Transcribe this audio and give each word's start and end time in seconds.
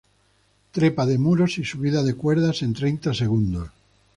Trepa 0.75 1.05
de 1.05 1.19
muros 1.19 1.59
y 1.59 1.63
subida 1.63 2.01
de 2.01 2.15
cuerdas 2.15 2.63
en 2.63 2.73
treinta 2.73 3.13
segundos. 3.13 3.69